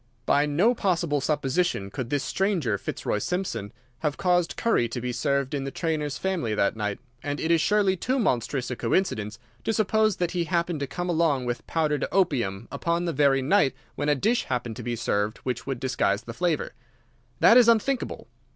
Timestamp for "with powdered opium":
11.45-12.67